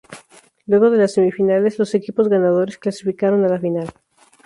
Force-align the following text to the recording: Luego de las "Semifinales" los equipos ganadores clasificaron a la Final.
Luego 0.65 0.89
de 0.89 0.97
las 0.97 1.13
"Semifinales" 1.13 1.77
los 1.77 1.93
equipos 1.93 2.27
ganadores 2.27 2.79
clasificaron 2.79 3.45
a 3.45 3.49
la 3.49 3.59
Final. 3.59 3.87